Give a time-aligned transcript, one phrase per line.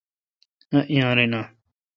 [0.91, 1.41] ایّیارینہ